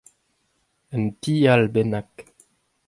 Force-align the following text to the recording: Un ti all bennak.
Un 0.95 1.03
ti 1.21 1.35
all 1.53 1.65
bennak. 1.73 2.11